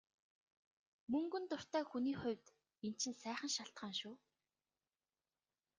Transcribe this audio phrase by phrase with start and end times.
[1.11, 2.45] Мөнгөнд дуртай хүний хувьд
[2.85, 4.15] энэ чинь сайхан шалтгаан шүү.